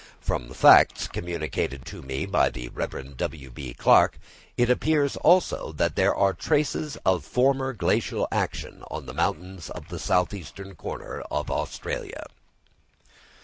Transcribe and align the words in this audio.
From 0.19 0.51
facts 0.51 1.07
communicated 1.07 1.85
to 1.85 2.01
me 2.01 2.25
by 2.25 2.49
the 2.49 2.69
Rev. 2.69 3.15
W.B. 3.17 3.75
Clarke, 3.75 4.17
it 4.57 4.67
appears 4.67 5.15
also 5.17 5.71
that 5.73 5.95
there 5.95 6.15
are 6.15 6.33
traces 6.33 6.97
of 7.05 7.23
former 7.23 7.71
glacial 7.73 8.27
action 8.31 8.83
on 8.89 9.05
the 9.05 9.13
mountains 9.13 9.69
of 9.69 9.89
the 9.89 9.99
south 9.99 10.33
eastern 10.33 10.73
corner 10.73 11.21
of 11.29 11.51
Australia. 11.51 12.25